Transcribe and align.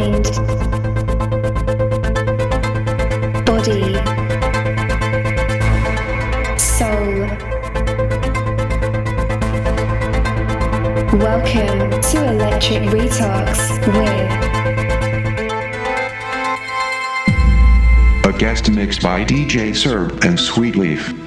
mind, 0.00 0.24
body, 3.44 3.94
soul. 6.56 7.26
Welcome 11.18 12.00
to 12.00 12.16
Electric 12.32 12.82
Retox 12.84 13.56
with 13.86 14.30
A 18.24 18.38
guest 18.38 18.70
mix 18.70 18.98
by 18.98 19.24
DJ 19.24 19.76
Serb 19.76 20.12
and 20.24 20.38
Sweetleaf. 20.38 21.19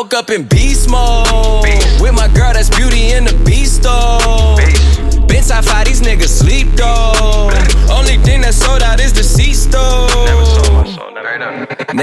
woke 0.00 0.14
up 0.14 0.30
in 0.30 0.44
beast 0.44 0.88
mode. 0.88 1.19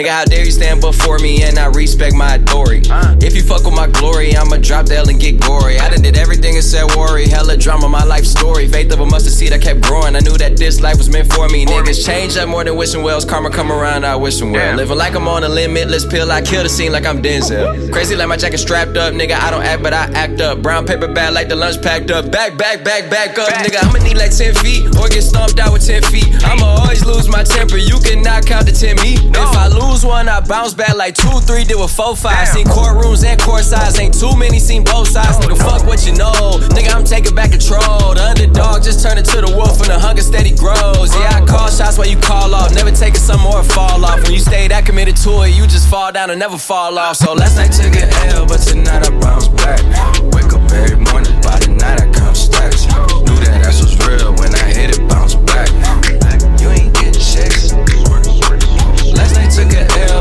Nigga, 0.07 0.19
how 0.19 0.23
dare 0.23 0.45
you 0.45 0.51
stand 0.51 0.79
before 0.79 1.19
me 1.19 1.43
and 1.43 1.59
I 1.59 1.65
respect 1.65 2.15
my 2.15 2.35
authority? 2.35 2.87
If 3.19 3.35
you 3.35 3.43
fuck 3.43 3.65
with 3.65 3.75
my 3.75 3.87
glory, 3.87 4.37
I'ma 4.37 4.55
drop 4.57 4.85
the 4.85 4.95
L 4.95 5.09
and 5.09 5.19
get 5.19 5.41
gory. 5.41 5.79
I 5.79 5.89
done 5.89 6.01
did 6.01 6.15
everything 6.15 6.55
except 6.55 6.95
worry. 6.95 7.27
Hella 7.27 7.57
drama, 7.57 7.89
my 7.89 8.05
life 8.05 8.23
story. 8.23 8.69
Faith 8.69 8.93
of 8.93 9.01
a 9.01 9.05
mustard 9.05 9.33
seed, 9.33 9.51
I 9.51 9.57
kept 9.57 9.81
growing. 9.81 10.15
I 10.15 10.19
knew 10.19 10.37
that 10.37 10.55
this 10.55 10.79
life 10.79 10.97
was 10.97 11.09
meant 11.09 11.33
for 11.33 11.49
me. 11.49 11.65
Niggas 11.65 12.05
change 12.05 12.37
up 12.37 12.47
more 12.47 12.63
than 12.63 12.77
wishing 12.77 13.03
wells. 13.03 13.25
Karma 13.25 13.49
come 13.49 13.69
around, 13.69 14.05
I 14.05 14.15
wish 14.15 14.37
them 14.39 14.53
well. 14.53 14.77
Living 14.77 14.97
like 14.97 15.13
I'm 15.13 15.27
on 15.27 15.43
a 15.43 15.49
limitless 15.49 16.05
pill, 16.05 16.31
I 16.31 16.41
kill 16.41 16.63
the 16.63 16.69
scene 16.69 16.93
like 16.93 17.05
I'm 17.05 17.21
Denzel. 17.21 17.91
Crazy 17.91 18.15
like 18.15 18.29
my 18.29 18.37
jacket 18.37 18.59
strapped 18.59 18.95
up, 18.95 19.13
nigga. 19.13 19.33
I 19.33 19.51
don't 19.51 19.63
act, 19.63 19.83
but 19.83 19.93
I 19.93 20.05
act 20.13 20.39
up. 20.39 20.61
Brown 20.61 20.85
paper 20.85 21.11
bag 21.11 21.33
like 21.33 21.49
the 21.49 21.55
lunch 21.57 21.81
packed 21.81 22.11
up. 22.11 22.31
Back, 22.31 22.57
back, 22.57 22.81
back, 22.81 23.09
back 23.09 23.37
up, 23.37 23.49
nigga. 23.49 23.83
I'ma 23.83 23.99
need 23.99 24.15
like 24.15 24.31
10 24.31 24.55
feet 24.55 24.87
or 24.95 25.09
get 25.09 25.23
stomped 25.23 25.59
out 25.59 25.73
with 25.73 25.85
10 25.85 26.01
feet. 26.03 26.27
I'ma 26.45 26.65
always 26.65 27.05
lose 27.05 27.27
my 27.27 27.43
temper. 27.43 27.75
You 27.75 27.99
cannot 27.99 28.45
count 28.45 28.67
to 28.67 28.73
10 28.73 28.95
me. 29.03 29.15
If 29.15 29.35
I 29.35 29.67
lose, 29.67 29.96
lose 29.97 30.05
one, 30.05 30.29
I 30.29 30.39
bounce 30.41 30.73
back 30.73 30.95
like 30.95 31.15
two, 31.15 31.39
three, 31.41 31.63
did 31.63 31.77
with 31.77 31.91
four, 31.91 32.15
five. 32.15 32.47
Seen 32.47 32.65
courtrooms 32.65 33.25
and 33.25 33.39
court 33.41 33.63
sides, 33.63 33.99
ain't 33.99 34.17
too 34.17 34.35
many 34.35 34.59
seen 34.59 34.83
both 34.83 35.07
sides. 35.07 35.37
Nigga, 35.37 35.57
fuck 35.57 35.85
what 35.85 36.05
you 36.05 36.13
know. 36.13 36.59
Nigga, 36.75 36.93
I'm 36.93 37.03
taking 37.03 37.33
back 37.35 37.51
control. 37.51 38.13
The 38.13 38.23
underdog 38.23 38.83
just 38.83 39.03
turned 39.03 39.19
into 39.19 39.41
the 39.41 39.51
wolf, 39.55 39.79
and 39.81 39.89
the 39.89 39.99
hunger 39.99 40.21
steady 40.21 40.53
grows. 40.53 41.13
Yeah, 41.15 41.41
I 41.41 41.45
call 41.45 41.69
shots 41.69 41.97
while 41.97 42.07
you 42.07 42.17
call 42.17 42.53
off. 42.53 42.73
Never 42.73 42.91
taking 42.91 43.21
some 43.21 43.41
more 43.41 43.63
fall 43.63 44.03
off. 44.05 44.23
When 44.23 44.33
you 44.33 44.39
stay 44.39 44.67
that 44.67 44.85
committed 44.85 45.17
to 45.17 45.43
it, 45.43 45.55
you 45.55 45.65
just 45.65 45.89
fall 45.89 46.11
down 46.11 46.29
and 46.29 46.39
never 46.39 46.57
fall 46.57 46.97
off. 46.97 47.15
So 47.17 47.33
last 47.33 47.57
night 47.57 47.71
took 47.71 47.95
an 47.95 48.09
L, 48.35 48.45
but 48.45 48.59
tonight 48.59 49.07
I 49.07 49.19
bounce 49.19 49.47
back. 49.47 50.16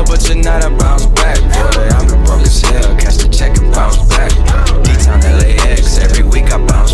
but 0.07 0.19
tonight 0.21 0.63
I 0.63 0.69
bounce 0.77 1.05
back. 1.07 1.37
Boy, 1.51 1.87
I'm 1.91 2.07
broke 2.23 2.41
as 2.41 2.61
hell, 2.61 2.95
cash 2.95 3.17
the 3.17 3.27
check 3.29 3.57
and 3.57 3.71
bounce 3.73 3.97
back. 4.07 4.31
D-Town 4.83 5.19
LAX, 5.39 5.97
every 5.99 6.23
week 6.23 6.51
I 6.51 6.65
bounce 6.65 6.86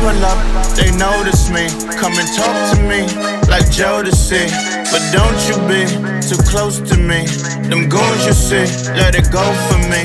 Pull 0.00 0.24
up, 0.24 0.38
they 0.76 0.90
notice 0.96 1.50
me. 1.50 1.66
Come 1.98 2.14
and 2.18 2.28
talk 2.36 2.56
to 2.74 2.78
me 2.82 3.06
like 3.48 3.66
Jodeci. 3.70 4.46
But 4.90 5.02
don't 5.12 5.40
you 5.48 5.56
be 5.66 5.82
too 6.22 6.40
close 6.48 6.78
to 6.90 6.96
me. 6.96 7.26
Them 7.68 7.88
goons 7.88 8.26
you 8.26 8.32
see, 8.32 8.66
let 8.94 9.14
it 9.14 9.30
go 9.32 9.42
for 9.68 9.78
me. 9.90 10.02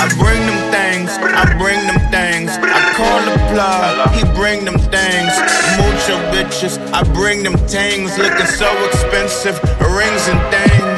I 0.00 0.08
bring 0.16 0.40
them 0.48 0.60
things, 0.72 1.10
I 1.20 1.44
bring 1.58 1.80
them 1.86 2.00
things. 2.10 2.50
I 2.56 2.80
call 2.96 3.20
the 3.28 3.36
plug, 3.52 4.10
he 4.16 4.24
bring 4.34 4.64
them 4.64 4.78
things. 4.78 5.32
Mucho 5.76 6.16
bitches, 6.32 6.78
I 6.92 7.02
bring 7.12 7.42
them 7.42 7.56
things. 7.68 8.16
Looking 8.16 8.46
so 8.46 8.68
expensive, 8.86 9.60
rings 9.80 10.28
and 10.28 10.40
things. 10.50 10.91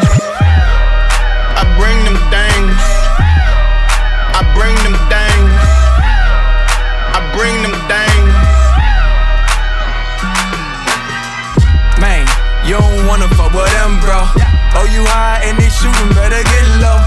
You 14.92 15.02
high 15.10 15.42
and 15.42 15.56
they 15.58 15.70
shooting, 15.72 16.10
better 16.14 16.38
get 16.38 16.66
low. 16.78 17.00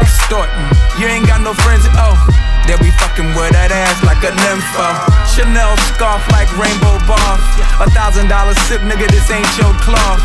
Extorting, 0.00 0.68
you 0.96 1.10
ain't 1.10 1.26
got 1.26 1.42
no 1.42 1.52
friends, 1.52 1.84
oh. 1.98 2.16
They 2.64 2.76
be 2.80 2.92
fucking 3.00 3.32
with 3.32 3.52
that 3.56 3.72
ass 3.72 4.00
like 4.04 4.20
a 4.24 4.32
nympho. 4.32 4.88
Chanel 5.24 5.72
scarf 5.92 6.20
like 6.32 6.48
rainbow 6.60 7.00
bar. 7.08 7.34
A 7.80 7.88
thousand 7.96 8.28
dollar 8.28 8.52
sip, 8.68 8.84
nigga, 8.84 9.08
this 9.08 9.24
ain't 9.32 9.48
your 9.56 9.72
cloth. 9.80 10.20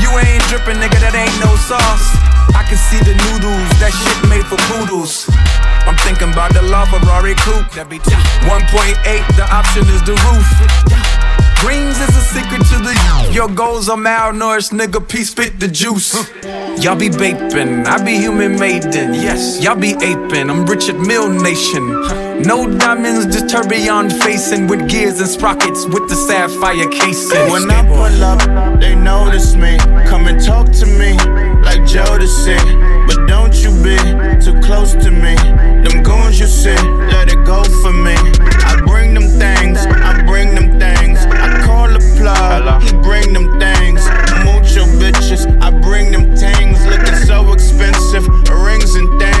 You 0.00 0.12
ain't 0.20 0.44
dripping, 0.52 0.76
nigga, 0.80 1.00
that 1.00 1.16
ain't 1.16 1.36
no 1.40 1.52
sauce. 1.56 2.06
I 2.52 2.64
can 2.68 2.76
see 2.76 3.00
the 3.00 3.16
noodles, 3.28 3.72
that 3.80 3.92
shit 3.92 4.18
made 4.28 4.44
for 4.44 4.60
poodles. 4.68 5.28
I'm 5.88 5.96
thinking 6.04 6.28
about 6.28 6.52
the 6.52 6.62
La 6.62 6.84
Ferrari 6.86 7.34
coupe. 7.40 7.72
1.8, 7.72 7.96
the 9.36 9.46
option 9.48 9.88
is 9.88 10.02
the 10.04 10.12
roof. 10.28 10.48
Greens 11.62 11.96
is 12.00 12.16
a 12.16 12.20
secret 12.34 12.60
to 12.70 12.76
the 12.82 13.30
Your 13.32 13.48
goals 13.48 13.88
are 13.88 13.96
malnourished, 13.96 14.72
nigga. 14.72 15.00
Peace, 15.08 15.30
spit 15.30 15.60
the 15.60 15.68
juice. 15.68 16.12
Y'all 16.82 16.96
be 16.96 17.08
vaping, 17.08 17.86
I 17.86 18.02
be 18.04 18.16
human 18.16 18.58
maiden. 18.58 19.14
Yes, 19.14 19.62
y'all 19.62 19.76
be 19.76 19.94
aping, 20.02 20.50
I'm 20.50 20.66
Richard 20.66 20.98
Mill 20.98 21.28
Nation. 21.30 21.86
No 22.42 22.66
diamonds, 22.66 23.26
just 23.26 23.48
tourbillon 23.48 24.10
facing 24.10 24.66
with 24.66 24.88
gears 24.90 25.20
and 25.20 25.28
sprockets 25.28 25.86
with 25.86 26.08
the 26.08 26.16
sapphire 26.16 26.88
casing. 26.88 27.52
When 27.52 27.70
I 27.70 27.86
pull 27.86 28.24
up, 28.24 28.80
they 28.80 28.96
notice 28.96 29.54
me. 29.54 29.78
Come 30.10 30.26
and 30.26 30.42
talk 30.44 30.66
to 30.80 30.86
me 30.86 31.12
like 31.62 31.82
Jodeci. 31.86 32.58
But 33.06 33.28
don't 33.28 33.54
you 33.62 33.70
be 33.86 33.96
too 34.42 34.58
close 34.66 34.94
to 34.94 35.10
me. 35.12 35.36
Them 35.86 36.02
goons 36.02 36.40
you 36.40 36.46
see, 36.46 36.74
let 37.14 37.30
it 37.30 37.44
go 37.46 37.62
for 37.82 37.92
me. 37.92 38.16
I 38.66 38.82
bring 38.84 39.14
them 39.14 39.28
things, 39.38 39.78
I 39.86 40.24
bring 40.26 40.56
them 40.56 40.71
he 42.22 42.92
bring 43.02 43.32
them 43.32 43.58
things. 43.58 44.04
Mucho 44.44 44.86
bitches, 45.00 45.46
I 45.60 45.70
bring 45.70 46.12
them 46.12 46.36
things. 46.36 46.84
Looking 46.86 47.16
so 47.26 47.52
expensive, 47.52 48.26
rings 48.50 48.94
and 48.94 49.08
things. 49.18 49.31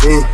Guillotine, 0.00 0.26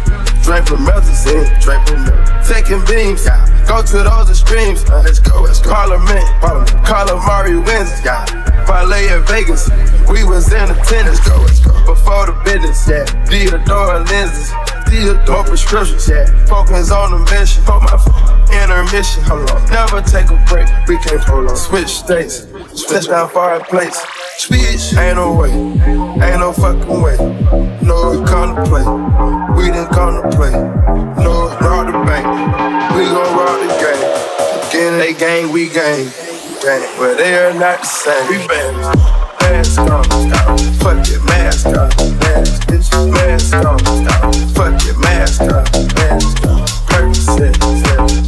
drink 0.43 0.67
from 0.67 0.87
methazine, 0.87 1.47
drink 1.61 1.83
from 1.87 2.07
taking 2.47 2.85
beams, 2.87 3.25
yeah. 3.25 3.43
Go 3.67 3.83
to 3.83 4.03
those 4.03 4.31
extremes, 4.31 4.85
uh, 4.89 5.03
let's 5.05 5.19
go, 5.19 5.43
let's 5.43 5.61
go. 5.61 5.73
Parliament, 5.73 6.25
Parliament, 6.41 6.71
Calamari 6.87 7.59
wins, 7.67 7.91
yeah. 8.05 8.25
Parlay 8.67 9.13
in 9.13 9.25
Vegas, 9.27 9.69
we 10.09 10.25
was 10.25 10.53
in 10.53 10.71
attendance, 10.71 11.21
go, 11.27 11.37
let's 11.39 11.61
go. 11.61 11.73
Before 11.87 12.27
the 12.27 12.41
business, 12.45 12.89
yeah. 12.89 13.05
Theodore 13.27 14.01
lenses, 14.07 14.53
Theodore 14.89 15.45
prescriptions, 15.45 16.09
yeah. 16.09 16.27
Focus 16.47 16.93
on 16.93 17.11
the 17.11 17.19
mission, 17.35 17.65
put 17.65 17.83
my 17.83 17.99
intermission, 18.55 19.25
hold 19.25 19.51
on. 19.51 19.71
Never 19.71 20.01
take 20.03 20.31
a 20.31 20.39
break, 20.47 20.69
we 20.87 20.97
can't 20.99 21.21
prolong. 21.23 21.57
Switch 21.57 21.89
states, 21.89 22.47
switch 22.75 23.09
down 23.09 23.29
place. 23.65 24.16
Switch, 24.39 24.95
ain't 24.99 25.17
no 25.17 25.35
way, 25.35 25.51
ain't 25.51 26.41
no 26.41 26.53
fucking 26.53 27.01
way. 27.03 27.17
No, 27.83 28.11
we 28.11 28.27
come 28.27 28.55
to 28.55 28.63
play, 28.69 28.85
we 29.57 29.73
didn't 29.73 29.89
come 29.89 30.23
to 30.23 30.37
play. 30.37 30.53
No, 31.25 31.49
rob 31.61 31.87
the 31.87 31.93
bank, 32.05 32.27
we 32.95 33.05
gon' 33.05 33.37
rob 33.37 33.59
the 33.61 33.69
game. 33.81 34.03
Again, 34.69 34.99
they 34.99 35.15
gang, 35.15 35.53
we 35.53 35.69
gang, 35.69 36.11
gang, 36.63 36.87
but 36.99 37.17
they 37.17 37.35
are 37.39 37.55
not 37.55 37.81
the 37.81 37.87
same. 37.87 38.29
We 38.29 38.47
bang. 38.47 39.27
Mask 39.41 39.79
on, 39.81 40.05
fuck 40.81 41.07
it, 41.09 41.23
mask 41.25 41.67
on, 41.67 41.89
mask, 42.19 42.67
bitch, 42.69 42.91
mask 43.13 43.55
on, 43.55 43.79
fuck 44.55 44.75
it, 44.85 44.99
mask 44.99 45.41
on, 45.43 45.65
mask 45.95 46.37
Percocet, 46.91 47.55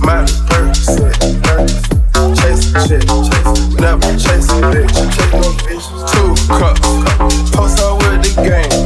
Miley 0.00 0.32
Percocet, 0.48 1.14
Percocet, 1.42 2.36
chase 2.38 2.64
shit, 2.86 3.02
chase, 3.02 3.52
never 3.80 4.12
chase 4.14 4.48
a 4.48 4.62
bitch, 4.70 4.94
chase 5.14 5.32
no 5.32 5.48
bitch, 5.66 5.77
two 6.06 6.34
cups, 6.46 6.80
post 7.50 7.80
up 7.80 7.98
with 7.98 8.22
the 8.22 8.32
game, 8.42 8.77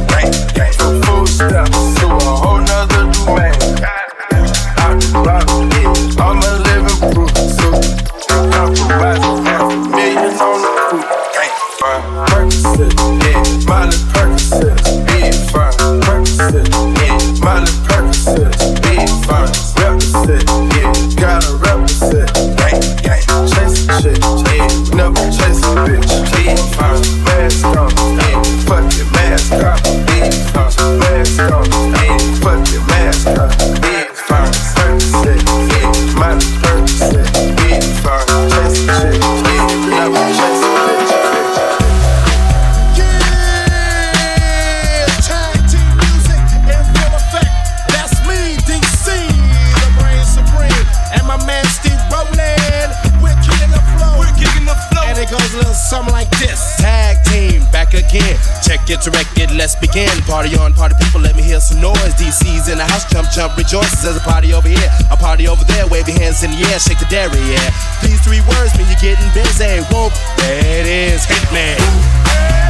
jump, 63.33 63.57
rejoices. 63.57 64.03
There's 64.03 64.17
a 64.17 64.19
party 64.21 64.53
over 64.53 64.67
here, 64.67 64.89
a 65.09 65.17
party 65.17 65.47
over 65.47 65.63
there. 65.65 65.87
Wave 65.87 66.07
your 66.07 66.19
hands 66.19 66.43
in 66.43 66.51
the 66.51 66.61
air, 66.69 66.79
shake 66.79 66.99
the 66.99 67.05
dairy, 67.09 67.41
yeah. 67.49 67.69
These 68.01 68.21
three 68.21 68.41
words 68.41 68.77
mean 68.77 68.87
you're 68.87 69.01
getting 69.01 69.29
busy. 69.33 69.81
Whoop, 69.89 70.13
there 70.37 70.61
it 70.61 70.87
is, 70.87 71.25
hit 71.25 71.51
me. 71.51 72.62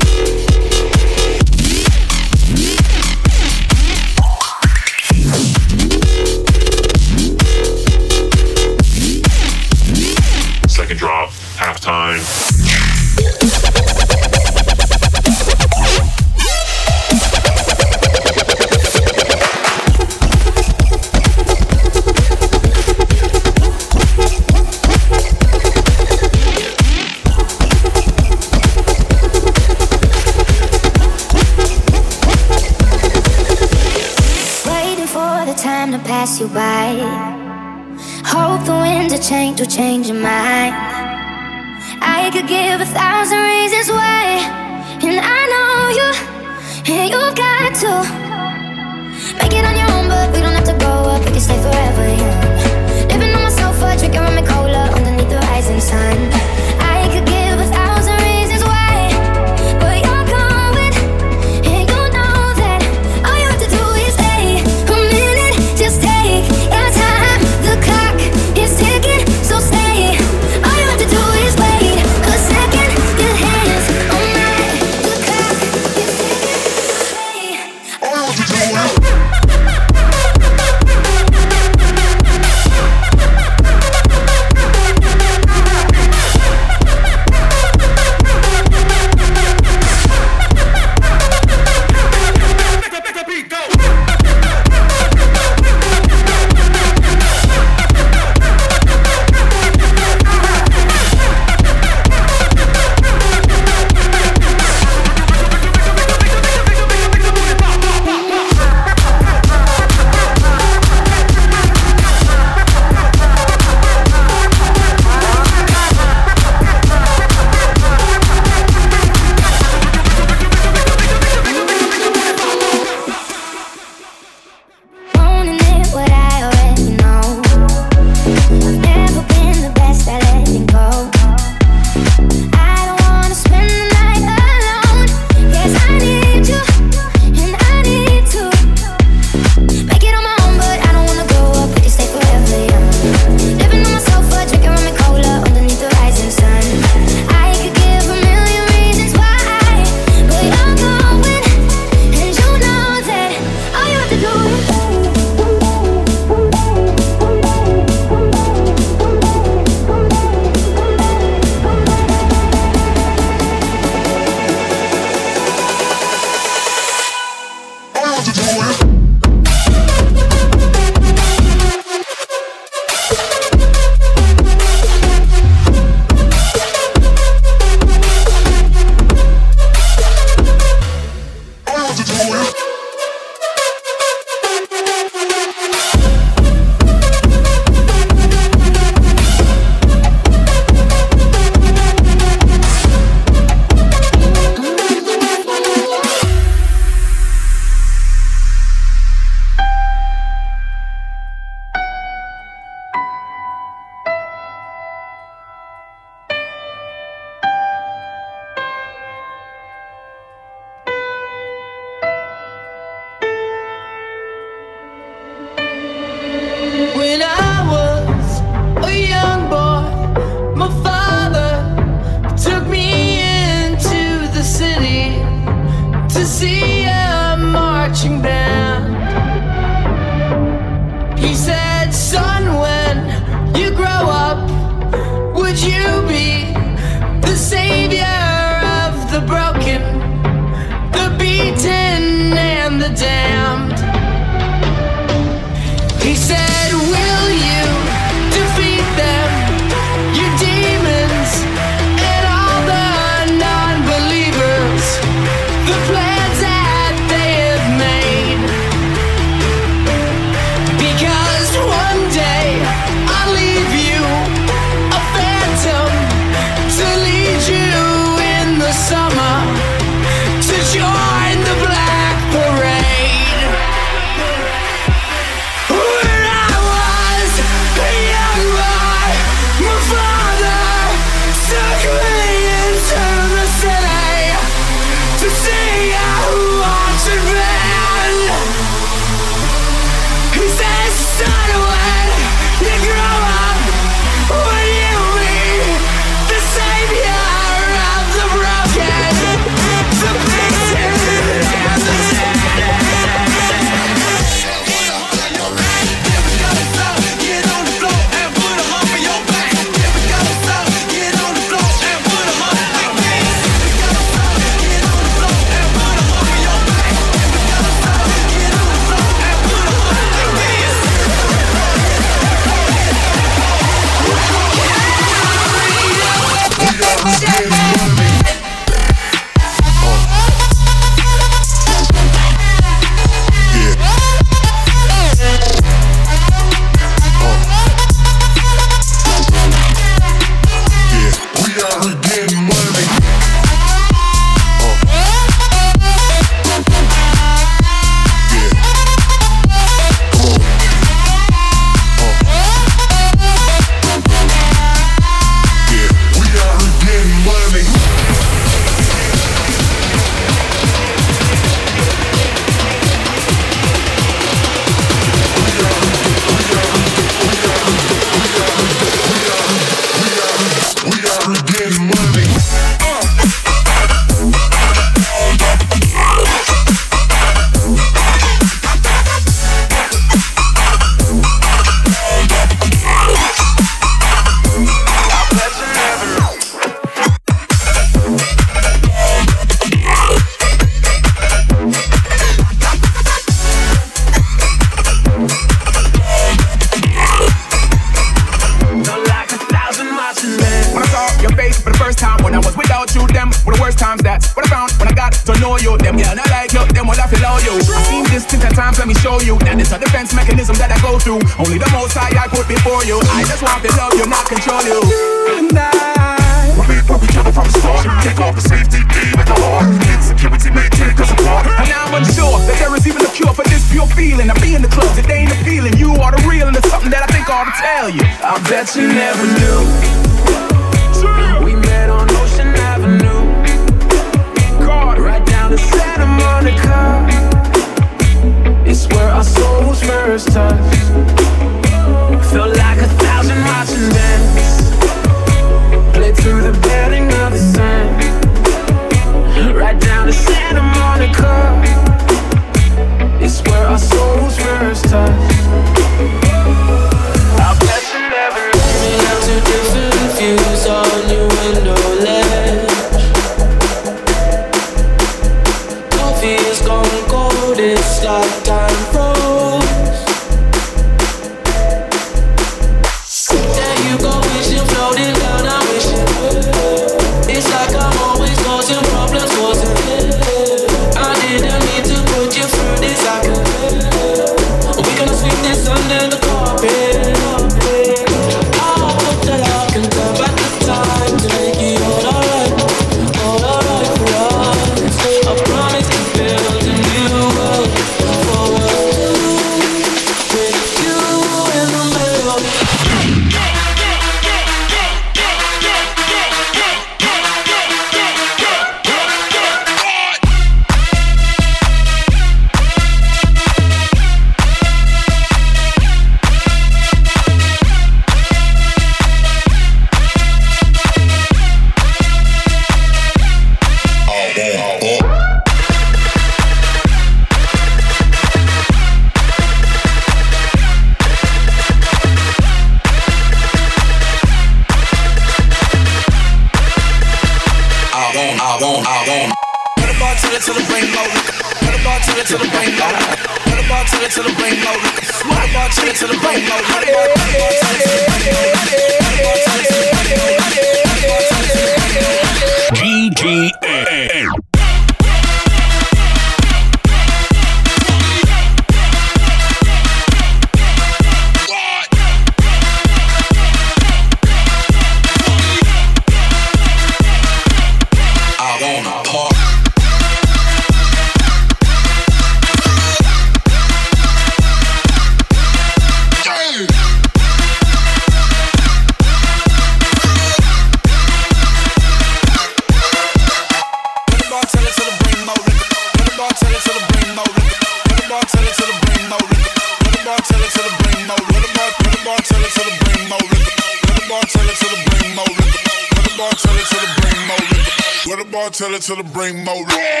tell 598.79 598.95
her 598.97 599.03
to 599.03 599.09
bring 599.09 599.43
more. 599.43 600.00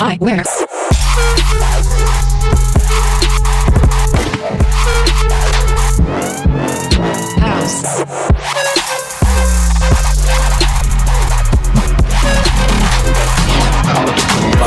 I 0.00 0.18
wear. 0.20 0.38
My 0.38 0.42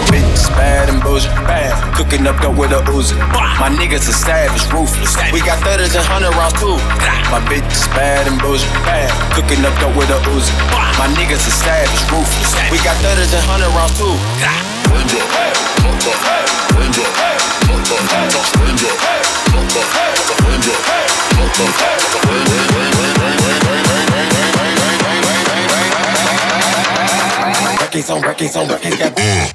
bitch 0.08 0.24
is 0.34 0.48
bad 0.56 0.88
and 0.88 1.04
bullshit. 1.04 1.30
Bad. 1.44 1.76
Cooking 1.94 2.26
up 2.26 2.40
dope 2.42 2.58
with 2.58 2.72
a 2.72 2.80
Uzi. 2.92 3.18
My 3.60 3.68
niggas 3.68 4.08
are 4.08 4.14
savage, 4.14 4.64
ruthless. 4.72 5.18
We 5.34 5.42
got 5.42 5.60
thudders 5.60 5.94
and 5.94 6.06
hundred 6.06 6.32
rounds 6.40 6.54
too. 6.62 6.78
My 7.30 7.44
bitch 7.52 7.70
is 7.70 7.88
bad 7.88 8.28
and 8.28 8.40
bullshit. 8.40 8.72
Bad. 8.88 9.12
Cooking 9.36 9.66
up 9.66 9.78
dope 9.82 9.98
with 9.98 10.10
a 10.10 10.20
Uzi. 10.32 10.56
My 10.98 11.12
niggas 11.20 11.44
are 11.44 11.58
savage, 11.68 12.12
ruthless. 12.12 12.72
We 12.72 12.78
got 12.78 12.96
thudders 13.04 13.34
and 13.34 13.44
hundred 13.44 13.76
rounds 13.76 13.98
too. 14.00 14.77
Records 27.98 28.10
on 28.12 28.22
records 28.22 28.56
on 28.56 28.68
records 28.68 28.98
got 28.98 29.16
mm. 29.16 29.54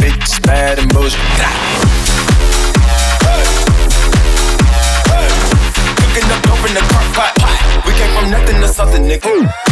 Bitch 0.00 0.42
bad 0.46 0.78
and 0.78 0.92
bullshit. 0.92 1.69
Nothing 8.52 8.66
to 8.66 8.74
something, 8.74 9.02
nigga. 9.04 9.69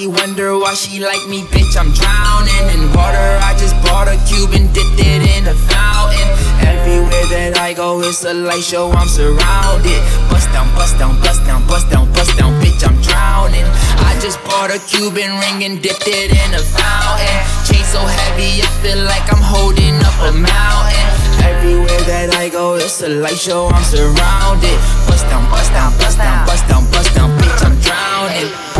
Icy, 0.00 0.06
wonder 0.06 0.58
why 0.58 0.74
she 0.74 1.00
like 1.00 1.26
me, 1.28 1.42
bitch. 1.42 1.76
I'm 1.76 1.92
drowning 1.92 2.66
in 2.74 2.88
water. 2.94 3.38
I 3.42 3.54
just 3.58 3.74
bought 3.82 4.08
a 4.08 4.16
cube 4.28 4.52
and 4.52 4.72
dipped 4.72 4.98
it 4.98 5.22
in 5.36 5.46
a 5.46 5.54
fountain. 5.54 6.28
Everywhere 6.64 7.26
that 7.30 7.58
I 7.58 7.72
go, 7.74 8.00
it's 8.00 8.24
a 8.24 8.32
light 8.32 8.62
show. 8.62 8.90
I'm 8.92 9.08
surrounded. 9.08 10.00
Bust 10.30 10.48
down, 10.52 10.68
bust 10.74 10.98
down, 10.98 11.20
bust 11.20 11.44
down, 11.44 11.66
bust 11.66 11.90
down, 11.90 12.12
bust 12.12 12.36
down, 12.38 12.52
bitch. 12.60 12.82
I'm 12.86 12.96
drowning. 13.02 13.66
I 14.08 14.16
just 14.20 14.42
bought 14.44 14.70
a 14.70 14.78
Cuban 14.88 15.30
ring 15.40 15.64
and 15.64 15.82
dipped 15.82 16.08
it 16.08 16.30
in 16.32 16.50
a 16.54 16.62
fountain. 16.62 17.36
Chain 17.68 17.84
so 17.84 18.00
heavy, 18.00 18.62
I 18.62 18.68
feel 18.80 19.00
like 19.04 19.26
I'm 19.28 19.42
holding 19.42 19.96
up 20.00 20.16
a 20.24 20.32
mountain. 20.32 21.08
Everywhere 21.44 22.04
that 22.08 22.34
I 22.36 22.48
go, 22.48 22.74
it's 22.74 23.02
a 23.02 23.08
light 23.08 23.36
show. 23.38 23.68
I'm 23.68 23.84
surrounded. 23.84 24.78
Bust 25.08 25.24
down, 25.28 25.44
bust 25.50 25.72
down, 25.72 25.92
bust 25.98 26.18
down, 26.18 26.46
bust 26.46 26.64
down, 26.68 26.84
bust 26.90 27.10
down, 27.14 27.30
bitch. 27.38 27.60
I'm 27.64 27.76
drowning. 27.84 28.79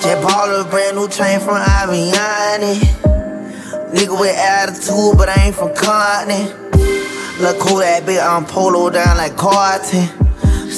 Just 0.00 0.22
bought 0.22 0.48
a 0.48 0.68
brand 0.70 0.96
new 0.96 1.08
chain 1.08 1.40
from 1.40 1.56
Avianne. 1.56 2.78
Nigga 3.92 4.20
with 4.20 4.36
attitude, 4.36 5.18
but 5.18 5.28
I 5.28 5.46
ain't 5.46 5.56
from 5.56 5.74
Compton. 5.74 6.46
Look 7.40 7.58
cool 7.58 7.78
that 7.78 8.04
bitch, 8.04 8.22
I'm 8.22 8.44
polo 8.44 8.90
down 8.90 9.16
like 9.16 9.36
Carlton. 9.36 10.27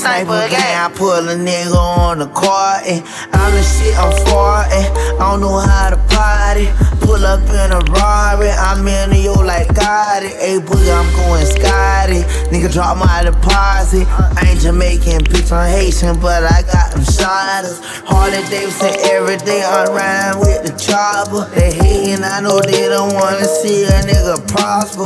Sniper 0.00 0.48
gang, 0.48 0.80
I 0.80 0.88
put 0.96 1.28
a 1.28 1.36
nigga 1.36 1.76
on 1.76 2.20
the 2.20 2.26
carton. 2.32 3.04
I'm 3.36 3.52
the 3.52 3.60
shit, 3.60 3.92
I'm 4.00 4.08
farting. 4.24 4.88
I 5.20 5.28
don't 5.28 5.42
know 5.42 5.58
how 5.60 5.90
to 5.90 6.00
party. 6.08 6.72
Pull 7.04 7.20
up 7.20 7.44
in 7.44 7.68
a 7.68 7.84
Rari, 7.92 8.48
I'm 8.48 8.88
in 8.88 9.12
yo 9.20 9.34
like 9.34 9.68
Gotti. 9.68 10.32
Hey, 10.40 10.56
boogie, 10.56 10.88
I'm 10.88 11.04
going 11.20 11.44
Scotty. 11.44 12.24
Nigga, 12.48 12.72
drop 12.72 12.96
my 12.96 13.24
deposit. 13.28 14.08
I 14.08 14.48
ain't 14.48 14.60
Jamaican, 14.60 15.20
bitch, 15.28 15.52
I'm 15.52 15.68
Haitian, 15.68 16.18
but 16.18 16.48
I 16.48 16.62
got 16.62 16.96
them 16.96 17.04
shotters. 17.04 17.84
Harley 18.08 18.40
Davidson 18.48 18.96
every 19.12 19.36
day, 19.44 19.60
I 19.60 19.84
ride 19.84 20.40
with 20.40 20.64
the 20.64 20.72
chopper. 20.80 21.44
They 21.54 21.76
hating, 21.76 22.24
I 22.24 22.40
know 22.40 22.58
they 22.58 22.88
don't 22.88 23.12
wanna 23.12 23.44
see 23.44 23.84
a 23.84 24.00
nigga 24.08 24.48
prosper. 24.48 25.04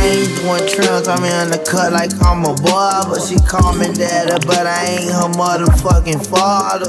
I 0.00 0.06
ain't 0.16 0.32
doing 0.40 0.64
trims, 0.64 1.08
I'm 1.08 1.22
in 1.24 1.50
the 1.52 1.60
cut 1.60 1.92
like 1.92 2.08
I'm 2.24 2.40
a 2.48 2.56
barber. 2.64 3.20
She 3.20 3.36
call 3.36 3.76
me 3.76 3.92
daddy, 3.92 4.32
but 4.46 4.64
I 4.66 4.96
ain't 4.96 5.12
her 5.12 5.28
motherfucking 5.36 6.24
father. 6.24 6.88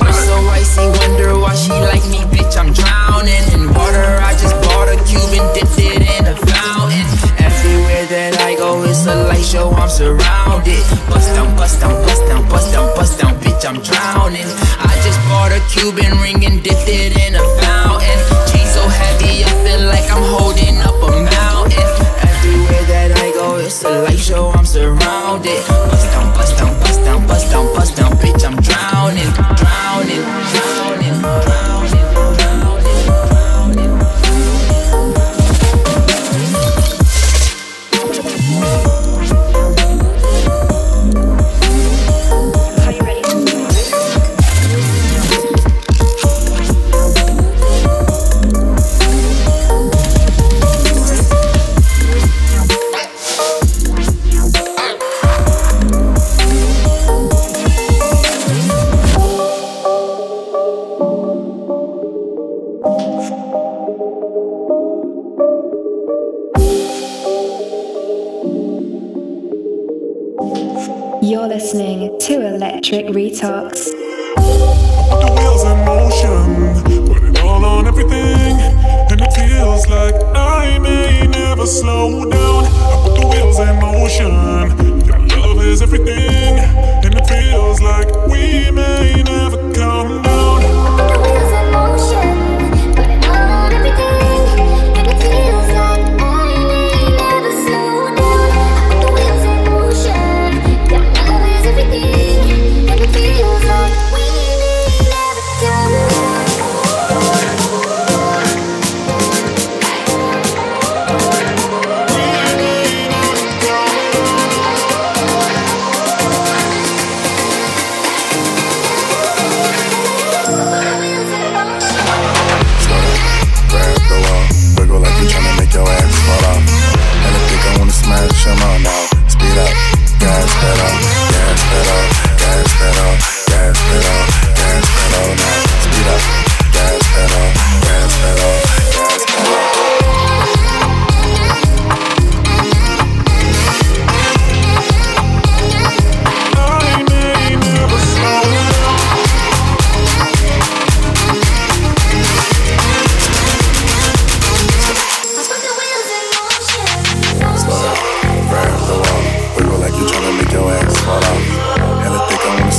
Wrist 0.00 0.74
so 0.74 0.88
wonder 0.88 1.36
why 1.36 1.54
she 1.54 1.76
like 1.84 2.00
me, 2.08 2.24
bitch. 2.32 2.56
I'm 2.56 2.72
drowning 2.72 3.44
in 3.52 3.68
water. 3.76 4.08
I 4.24 4.32
just 4.40 4.56
bought 4.64 4.88
a 4.88 4.96
cube 5.04 5.36
and 5.36 5.44
dipped 5.52 5.76
it 5.76 6.00
in 6.00 6.32
a 6.32 6.34
fountain. 6.34 7.04
Everywhere 7.44 8.06
that 8.08 8.40
I 8.40 8.56
go, 8.56 8.82
it's 8.84 9.04
a 9.06 9.14
light 9.28 9.44
show. 9.44 9.70
I'm 9.76 9.90
surrounded. 9.92 10.80
Bust 11.12 11.28
down, 11.36 11.54
bust 11.56 11.80
down, 11.80 11.92
bust 12.08 12.24
down, 12.24 12.48
bust 12.48 12.72
down, 12.72 12.88
bust 12.96 13.20
down, 13.20 13.34
bitch. 13.44 13.68
I'm 13.68 13.84
drowning. 13.84 14.48
I 14.80 14.96
just 15.04 15.20
bought 15.28 15.52
a 15.52 15.60
Cuban 15.68 16.16
ring 16.24 16.44
and 16.44 16.64
dipped 16.64 16.88
it 16.88 17.20
in 17.20 17.36
a 17.36 17.44
fountain. 17.60 18.16
Chain 18.48 18.64
so 18.64 18.80
heavy, 18.88 19.44
I 19.44 19.65
like 19.96 20.10
I'm 20.10 20.22
holding 20.22 20.76
up 20.78 20.96
a 21.00 21.12
mountain. 21.36 21.88
Everywhere 22.28 22.84
that 22.92 23.10
I 23.16 23.32
go, 23.32 23.56
it's 23.56 23.82
a 23.84 24.02
light 24.04 24.18
show. 24.18 24.50
I'm 24.50 24.66
surrounded. 24.66 25.60
Bust 25.66 26.06
down, 26.12 26.32
bust 26.34 26.58
down, 26.58 26.72
bust 26.80 27.00
down, 27.04 27.26
bust 27.26 27.50
down, 27.50 27.66
bust 27.74 27.96
down, 27.96 28.12
bitch. 28.20 28.44
I'm 28.44 28.56
drowning, 28.68 29.32
drowning, 29.60 30.24
drowning, 30.52 31.16
drowning. 31.22 31.75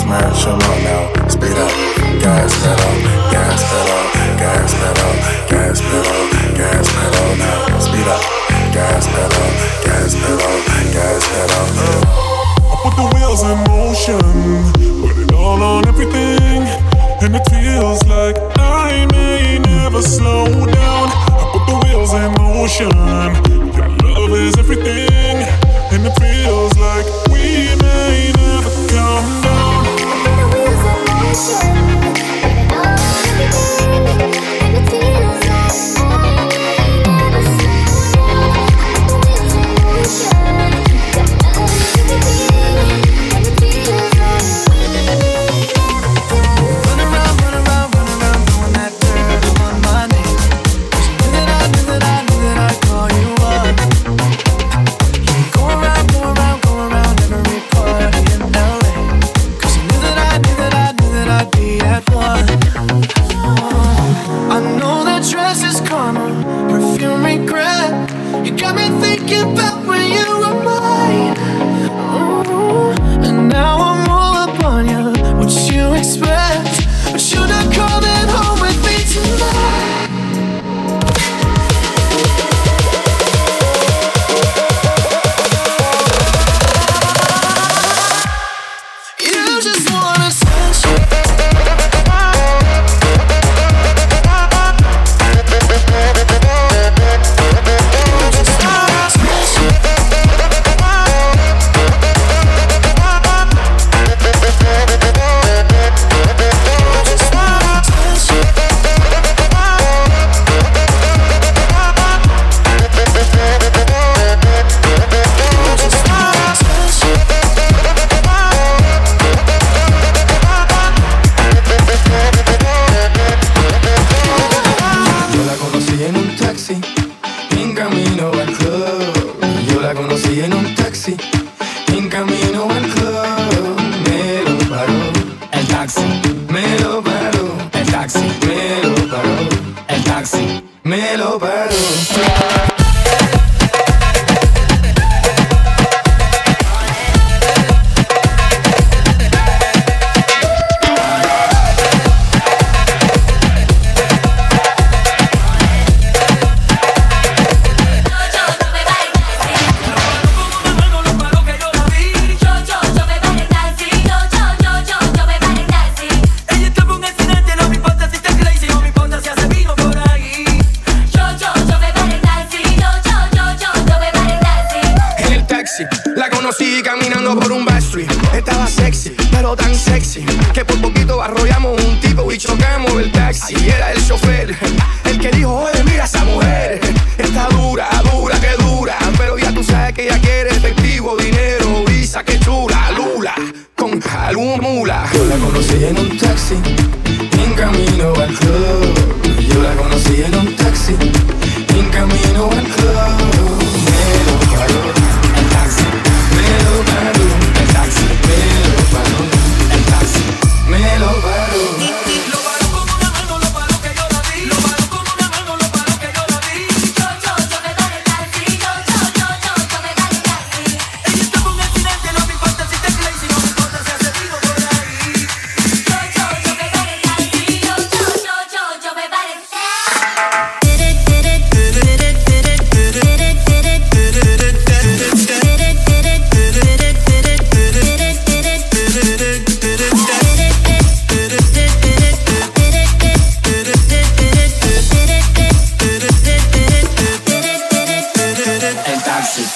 smash 0.08 0.46
them 0.46 0.56
all 0.56 0.80
now. 0.88 1.28
Speed 1.28 1.58
up, 1.60 1.72
gas 2.24 2.56
pedal, 2.64 2.96
gas 3.28 3.60
pedal, 3.68 4.04
gas 4.40 4.72
pedal, 4.80 5.14
gas 5.52 5.82
pedal, 5.82 6.22
gas 6.56 6.88
pedal 6.96 7.30
now. 7.36 7.80
Speed 7.80 8.08
up, 8.08 8.24
gas 8.72 9.04
pedal, 9.14 9.48
gas 9.84 10.16
pedal, 10.16 10.56
gas 10.96 11.24
pedal. 11.28 11.66
I 12.72 12.76
put 12.84 12.96
the 12.96 13.08
wheels 13.16 13.44
in 13.52 13.58
motion, 13.68 14.24
put 15.04 15.18
it 15.24 15.34
all 15.34 15.62
on 15.62 15.86
everything, 15.90 16.64
and 17.22 17.36
it 17.36 17.46
feels 17.52 18.00
like 18.08 18.38
I 18.56 19.06
may 19.12 19.60
never 19.60 20.02
slow 20.02 20.48
down. 20.48 21.08
I 21.36 21.44
put 21.52 21.64
the 21.68 21.78
wheels 21.84 22.14
in 22.14 22.32
motion, 22.40 22.96
your 23.76 23.90
love 24.08 24.32
is 24.32 24.58
everything, 24.58 25.36
and 25.92 26.08
it 26.08 26.16
feels 26.16 26.74
like 26.80 27.06
we 27.28 27.76
may 27.84 28.32
never 28.40 28.72
come. 28.88 29.47
Sure. 31.38 31.67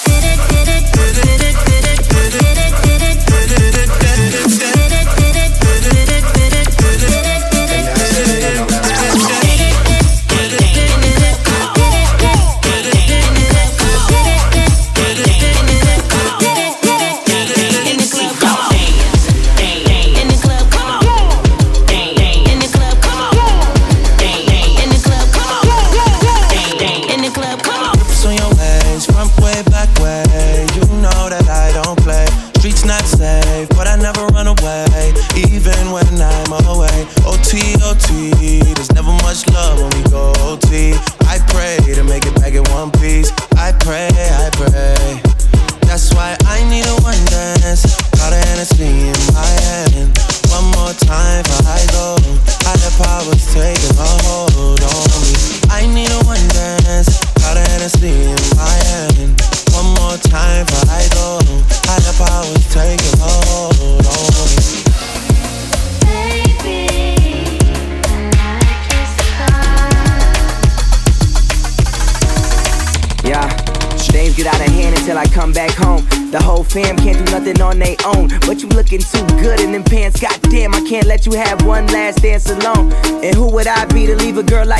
did 0.05 0.23
it, 0.23 0.49
did 0.49 0.57
it. 0.57 0.60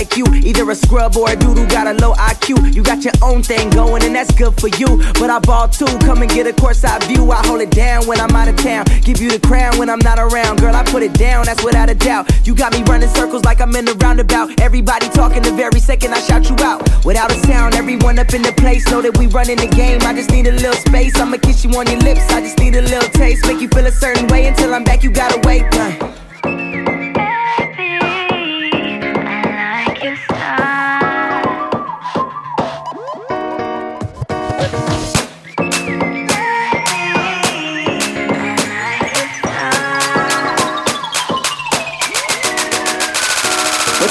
Like 0.01 0.17
you? 0.17 0.25
Either 0.33 0.67
a 0.71 0.73
scrub 0.73 1.15
or 1.15 1.29
a 1.29 1.35
dude 1.35 1.57
who 1.57 1.67
got 1.67 1.85
a 1.85 1.93
low 2.01 2.13
IQ. 2.13 2.73
You 2.73 2.81
got 2.81 3.03
your 3.03 3.13
own 3.21 3.43
thing 3.43 3.69
going, 3.69 4.03
and 4.03 4.15
that's 4.15 4.33
good 4.33 4.59
for 4.59 4.69
you. 4.79 4.97
But 5.19 5.29
I 5.29 5.37
ball 5.37 5.67
too. 5.67 5.93
Come 6.07 6.23
and 6.23 6.31
get 6.31 6.47
a 6.47 6.53
courtside 6.53 7.03
view. 7.03 7.31
I 7.31 7.45
hold 7.45 7.61
it 7.61 7.69
down 7.69 8.07
when 8.07 8.19
I'm 8.19 8.35
out 8.35 8.47
of 8.47 8.57
town. 8.57 8.85
Give 9.01 9.21
you 9.21 9.29
the 9.29 9.39
crown 9.39 9.77
when 9.77 9.89
I'm 9.91 9.99
not 9.99 10.17
around. 10.17 10.59
Girl, 10.59 10.75
I 10.75 10.83
put 10.83 11.03
it 11.03 11.13
down, 11.13 11.45
that's 11.45 11.63
without 11.63 11.89
a 11.89 11.93
doubt. 11.93 12.25
You 12.47 12.55
got 12.55 12.73
me 12.73 12.81
running 12.83 13.09
circles 13.09 13.43
like 13.45 13.61
I'm 13.61 13.75
in 13.75 13.85
the 13.85 13.93
roundabout. 13.95 14.59
Everybody 14.59 15.07
talking 15.09 15.43
the 15.43 15.51
very 15.51 15.79
second 15.79 16.13
I 16.15 16.19
shout 16.21 16.49
you 16.49 16.55
out. 16.65 16.81
Without 17.05 17.29
a 17.31 17.35
sound, 17.45 17.75
everyone 17.75 18.17
up 18.17 18.33
in 18.33 18.41
the 18.41 18.53
place 18.53 18.89
know 18.89 19.03
that 19.03 19.15
we 19.19 19.27
running 19.27 19.57
the 19.57 19.67
game. 19.67 20.01
I 20.01 20.13
just 20.13 20.31
need 20.31 20.47
a 20.47 20.51
little 20.51 20.81
space. 20.89 21.15
I'ma 21.19 21.37
kiss 21.37 21.63
you 21.63 21.69
on 21.77 21.85
your 21.85 21.99
lips. 21.99 22.27
I 22.31 22.41
just 22.41 22.57
need 22.57 22.75
a 22.75 22.81
little 22.81 23.09
taste. 23.11 23.45
Make 23.45 23.61
you 23.61 23.67
feel 23.67 23.85
a 23.85 23.91
certain 23.91 24.27
way 24.29 24.47
until 24.47 24.73
I'm 24.73 24.83
back. 24.83 25.03
You 25.03 25.11
gotta 25.11 25.39
wait. 25.47 25.61
Nah. 25.73 26.30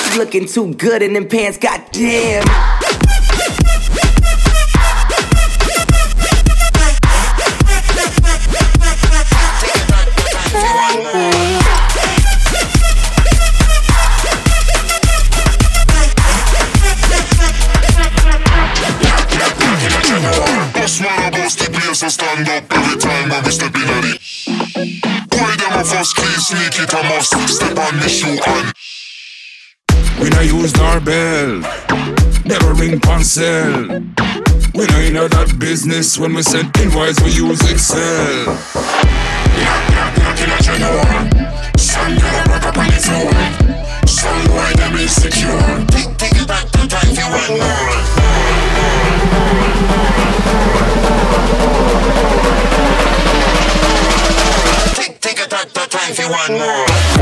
But 0.05 0.17
looking 0.17 0.47
too 0.47 0.75
good 0.75 1.03
in 1.03 1.13
them 1.13 1.29
pants, 1.29 1.59
goddamn. 1.59 2.80
Doorbell, 31.05 31.61
never 32.45 32.75
ring 32.75 33.01
pancel. 33.01 34.01
We 34.75 34.87
no 34.87 35.01
in 35.01 35.15
that 35.15 35.57
business 35.59 36.19
when 36.19 36.35
we 36.35 36.43
send 36.43 36.77
invoice, 36.79 37.21
we 37.23 37.31
use 37.31 37.61
Excel. 37.71 38.57
Some 41.77 42.17
up 42.65 42.77
on 42.77 42.87
them 44.77 44.97
insecure. 44.97 45.87
Pick 46.19 46.37
it 46.37 46.47
back 46.49 46.69
to 46.71 46.87
time 46.89 47.15
more. 47.49 47.91
Tick, 54.95 55.21
tick, 55.21 55.49
tack, 55.49 55.73
tack, 55.73 55.91
time 55.91 56.15
more. 56.59 57.20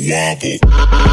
Wobble. 0.00 1.09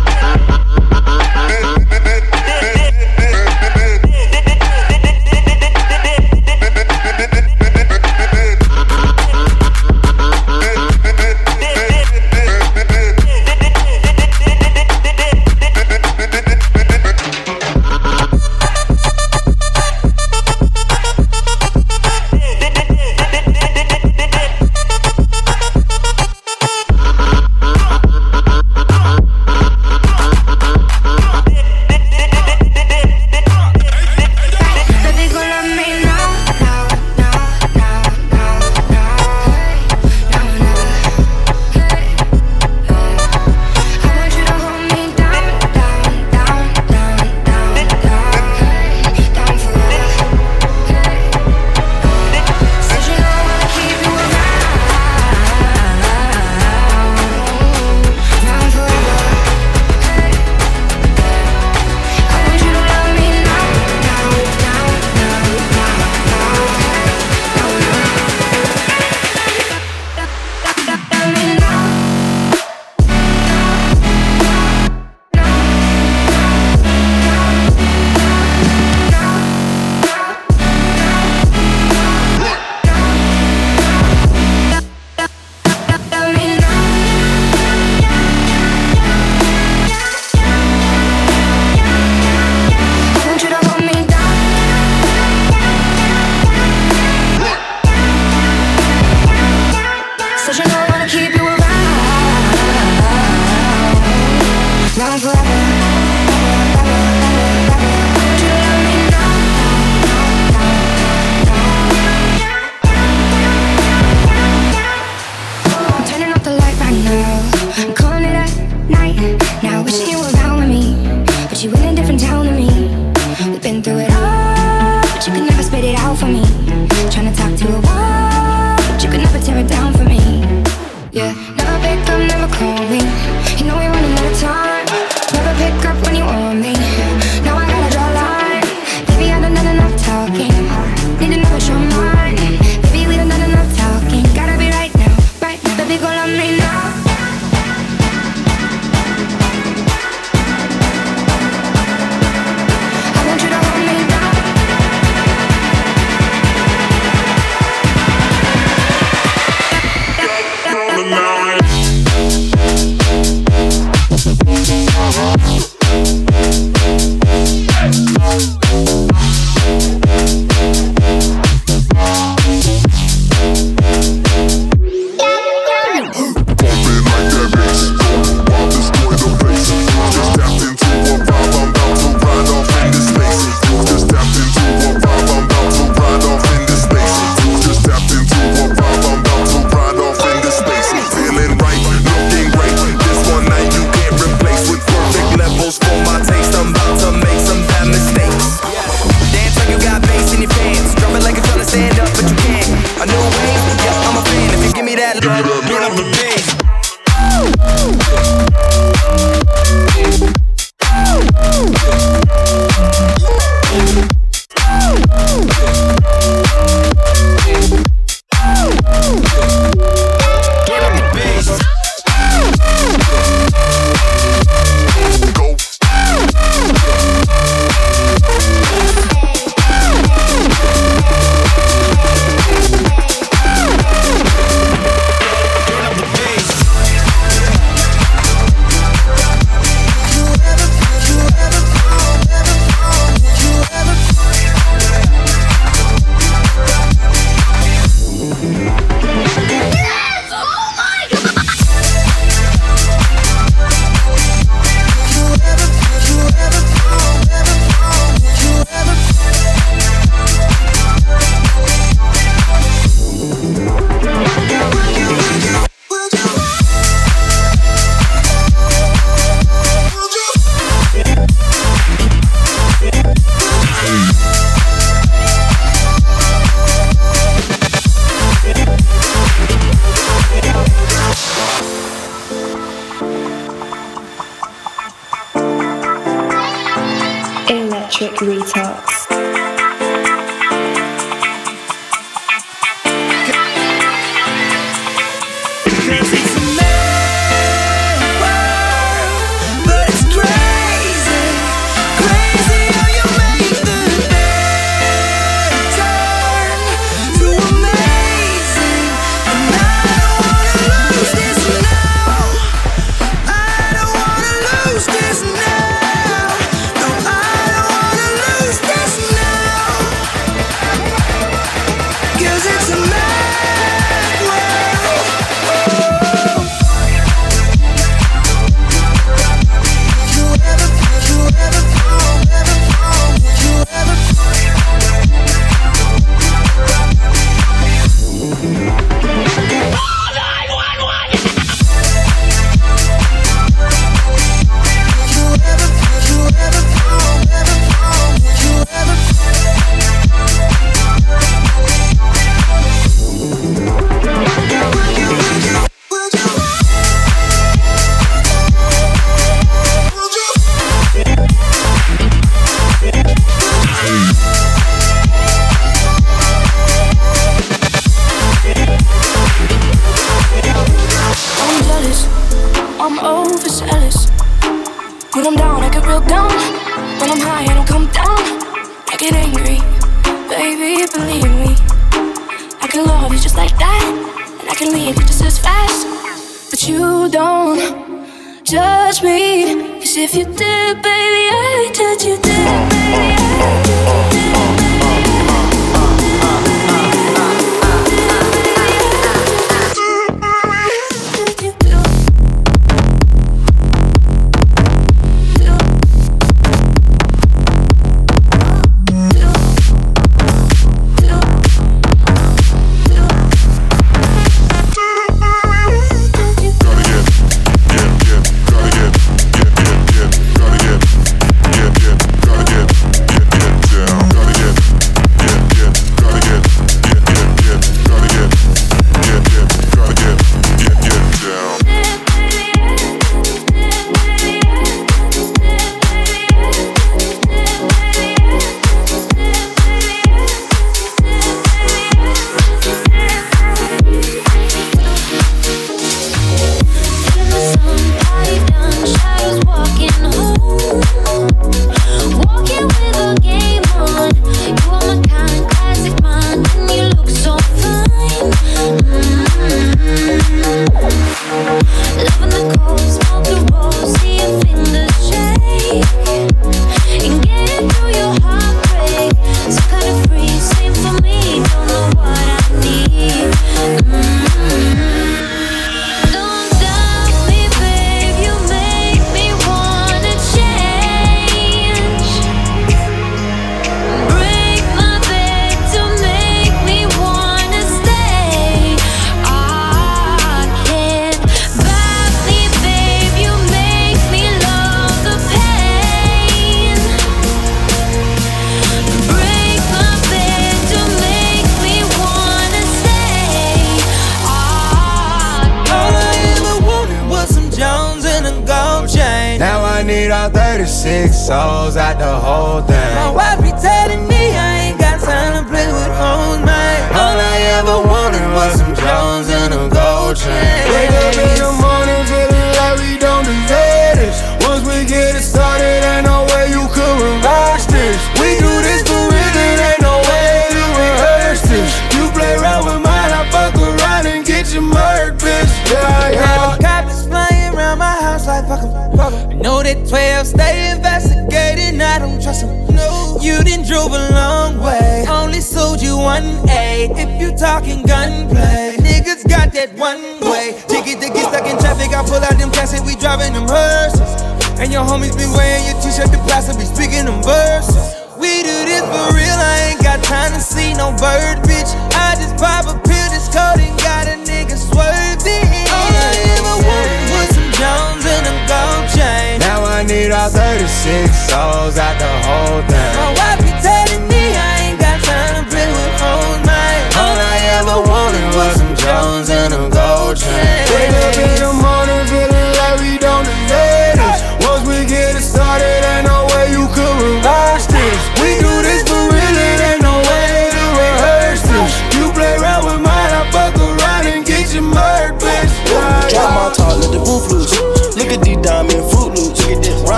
If 389.97 390.13
you 390.13 390.25
did, 390.25 390.81
baby, 390.83 391.06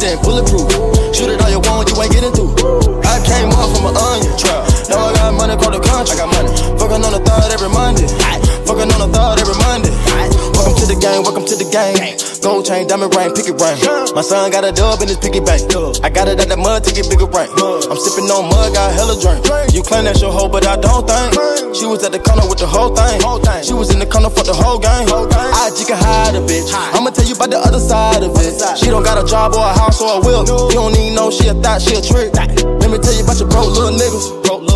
Round 0.00 0.16
like 0.16 0.22
the 0.22 0.24
president, 0.24 0.24
bulletproof. 0.24 1.14
Shoot 1.14 1.30
it 1.30 1.42
all 1.42 1.50
you 1.50 1.60
want, 1.60 1.90
you 1.90 2.02
ain't 2.02 2.12
getting 2.12 2.32
through. 2.32 2.56
I 3.04 3.20
came 3.20 3.50
up 3.52 3.68
from 3.76 3.92
an 3.92 3.96
onion. 3.96 4.32
Trail. 4.38 4.64
Now 4.88 5.08
I 5.08 5.12
got 5.12 5.34
money 5.34 5.52
across 5.52 5.76
the 5.76 5.82
country. 5.84 6.16
I 6.16 6.24
got 6.24 6.32
money. 6.32 6.48
Fucking 6.78 7.04
on 7.04 7.12
the 7.12 7.20
third 7.20 7.52
every 7.52 7.68
Monday. 7.68 8.49
Welcome 11.00 11.48
to 11.48 11.56
the 11.56 11.64
game, 11.64 11.80
welcome 11.80 11.96
to 11.96 12.04
the 12.04 12.20
game. 12.20 12.44
Gold 12.44 12.68
chain, 12.68 12.84
diamond 12.84 13.16
ring, 13.16 13.32
picket 13.32 13.56
ring. 13.56 13.80
My 14.12 14.20
son 14.20 14.52
got 14.52 14.68
a 14.68 14.72
dub 14.72 15.00
in 15.00 15.08
his 15.08 15.16
piggy 15.16 15.40
bank. 15.40 15.64
I 16.04 16.12
got 16.12 16.28
it 16.28 16.36
out 16.36 16.52
the 16.52 16.60
mud 16.60 16.84
to 16.84 16.92
get 16.92 17.08
bigger 17.08 17.24
rank. 17.24 17.48
I'm 17.56 17.96
sipping 17.96 18.28
on 18.28 18.52
mud, 18.52 18.76
got 18.76 18.92
a 18.92 18.92
hella 18.92 19.16
drink. 19.16 19.40
You 19.72 19.80
claim 19.80 20.04
that's 20.04 20.20
your 20.20 20.28
hoe, 20.28 20.52
but 20.52 20.68
I 20.68 20.76
don't 20.76 21.08
think. 21.08 21.72
She 21.72 21.88
was 21.88 22.04
at 22.04 22.12
the 22.12 22.20
corner 22.20 22.44
with 22.44 22.60
the 22.60 22.68
whole 22.68 22.92
thing. 22.92 23.16
She 23.64 23.72
was 23.72 23.88
in 23.88 23.96
the 23.96 24.04
corner 24.04 24.28
for 24.28 24.44
the 24.44 24.52
whole 24.52 24.76
game. 24.76 25.08
I 25.08 25.72
can 25.72 25.96
hide 25.96 26.36
a 26.36 26.44
bitch. 26.44 26.68
I'ma 26.68 27.16
tell 27.16 27.24
you 27.24 27.32
about 27.32 27.48
the 27.48 27.60
other 27.64 27.80
side 27.80 28.20
of 28.20 28.36
it. 28.36 28.60
She 28.76 28.92
don't 28.92 29.00
got 29.00 29.16
a 29.16 29.24
job 29.24 29.56
or 29.56 29.64
a 29.64 29.72
house 29.72 30.04
or 30.04 30.16
a 30.16 30.20
will. 30.20 30.44
You 30.68 30.76
don't 30.76 30.92
need 30.92 31.16
no, 31.16 31.32
she 31.32 31.48
a 31.48 31.56
thought, 31.56 31.80
she 31.80 31.96
a 31.96 32.04
trick. 32.04 32.36
Let 32.36 32.92
me 32.92 33.00
tell 33.00 33.16
you 33.16 33.24
about 33.24 33.40
your 33.40 33.48
broke 33.48 33.72
little 33.72 33.96
niggas. 33.96 34.69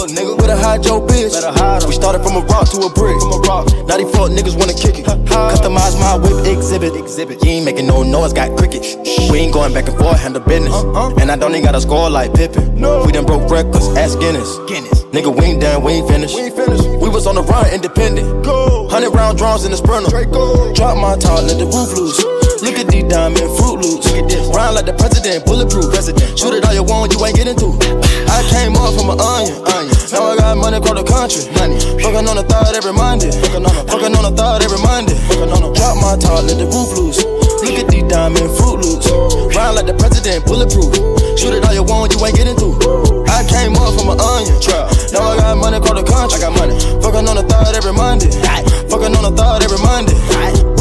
Broke 0.44 0.60
little 0.60 0.60
nigga. 0.60 0.60
Better 0.60 0.60
hide 0.60 0.84
your 0.84 1.00
bitch. 1.00 1.86
We 1.86 1.92
started 1.94 2.22
from 2.22 2.36
a 2.36 2.40
rock 2.46 2.68
to 2.70 2.78
a 2.78 2.90
brick. 2.90 3.18
From 3.20 3.32
a 3.32 3.38
rock. 3.48 3.66
Now 3.88 3.96
these 3.96 4.10
fuck 4.12 4.30
niggas 4.30 4.56
wanna 4.58 4.74
kick 4.74 4.98
it. 4.98 5.06
Customize 5.06 5.98
my 5.98 6.16
whip 6.16 6.46
exhibit. 6.46 6.96
Exhibit. 6.96 7.42
You 7.44 7.50
ain't 7.50 7.64
making 7.64 7.86
no 7.86 8.02
noise, 8.02 8.32
got 8.32 8.56
crickets. 8.56 8.96
We 9.30 9.38
ain't 9.38 9.52
going 9.52 9.72
back 9.72 9.88
and 9.88 9.96
forth, 9.96 10.20
handle 10.20 10.42
business. 10.42 10.72
Uh-uh. 10.72 11.14
And 11.20 11.30
I 11.30 11.36
don't 11.36 11.52
even 11.52 11.64
got 11.64 11.74
a 11.74 11.80
score 11.80 12.10
like 12.10 12.34
Pippen. 12.34 12.74
We 12.74 13.12
done 13.12 13.26
broke 13.26 13.50
records, 13.50 13.88
ask 13.96 14.18
Guinness. 14.20 14.58
Guinness. 14.68 15.04
Nigga, 15.14 15.30
we 15.30 15.44
ain't 15.44 15.60
done, 15.60 15.82
we 15.82 15.92
ain't 15.92 16.08
finished. 16.08 16.34
We 16.34 16.42
ain't 16.42 16.56
finished. 16.56 16.84
We 17.00 17.08
was 17.08 17.26
on 17.26 17.36
the 17.36 17.42
run, 17.42 17.66
independent. 17.72 18.44
Go. 18.44 18.88
Hundred 18.88 19.10
round 19.10 19.38
drums 19.38 19.64
in 19.64 19.70
the 19.70 19.76
sprinter. 19.76 20.10
Drop 20.74 20.98
my 20.98 21.16
top, 21.16 21.42
let 21.46 21.58
the 21.58 21.66
roof 21.66 21.96
loose. 21.96 22.18
Look 22.62 22.78
at 22.78 22.88
these 22.88 23.04
diamond 23.04 23.46
fruit 23.58 23.78
loops. 23.80 24.06
Look 24.10 24.24
at 24.24 24.28
this. 24.28 24.48
Round 24.54 24.74
like 24.74 24.86
the 24.86 24.94
president, 24.94 25.44
bulletproof. 25.46 25.90
President. 25.92 26.38
Shoot 26.38 26.54
it 26.54 26.64
all 26.64 26.74
you 26.74 26.82
want, 26.82 27.12
you 27.12 27.24
ain't 27.24 27.36
getting 27.36 27.56
through. 27.56 27.78
I 28.26 28.42
came 28.50 28.74
up 28.74 28.94
from 28.98 29.10
an 29.10 29.20
onion. 29.20 29.54
onion. 29.68 29.83
Now 30.14 30.30
I 30.30 30.38
got 30.38 30.54
money 30.54 30.78
across 30.78 30.94
the 30.94 31.02
country. 31.02 31.42
Money. 31.58 31.74
Fucking 31.98 32.22
on 32.30 32.38
the 32.38 32.46
third 32.46 32.78
every 32.78 32.94
Monday. 32.94 33.34
Fucking 33.34 33.66
on 33.66 33.74
the, 33.74 33.82
fucking 33.90 34.14
on 34.14 34.22
the 34.22 34.34
third 34.38 34.62
every 34.62 34.78
Monday. 34.78 35.18
Fucking 35.26 35.50
on 35.50 35.58
the 35.66 35.70
drop 35.74 35.98
my 35.98 36.14
top, 36.14 36.46
let 36.46 36.54
the 36.54 36.70
roof 36.70 36.94
loose. 36.94 37.18
Look 37.66 37.74
at 37.82 37.90
these 37.90 38.06
diamond 38.06 38.46
fruit 38.54 38.78
loops. 38.78 39.10
Round 39.58 39.74
like 39.74 39.90
the 39.90 39.96
president, 39.98 40.46
bulletproof. 40.46 40.94
Shoot 41.34 41.58
it 41.58 41.66
all 41.66 41.74
you 41.74 41.82
want, 41.82 42.14
you 42.14 42.22
ain't 42.22 42.38
getting 42.38 42.54
through. 42.54 42.78
I 43.26 43.42
came 43.50 43.74
up 43.74 43.90
from 43.98 44.14
an 44.14 44.22
onion 44.22 44.54
trap. 44.62 44.86
Now 45.10 45.34
I 45.34 45.34
got 45.34 45.58
money 45.58 45.82
across 45.82 45.98
the 45.98 46.06
country. 46.06 46.38
I 46.38 46.46
got 46.46 46.54
money. 46.62 46.78
Fucking 47.02 47.26
on 47.26 47.34
the 47.34 47.42
third 47.50 47.74
every 47.74 47.90
Monday. 47.90 48.30
Fucking 48.86 49.18
on 49.18 49.22
the 49.26 49.34
third 49.34 49.66
every 49.66 49.82
Monday. 49.82 50.73